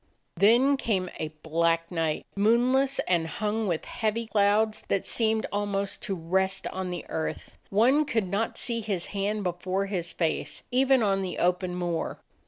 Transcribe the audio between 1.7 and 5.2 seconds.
night, moonless, and hung with heavy clouds that